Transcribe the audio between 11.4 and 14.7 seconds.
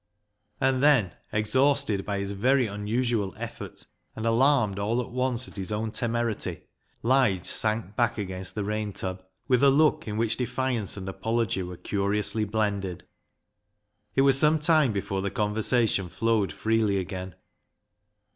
were curiously blended. It was some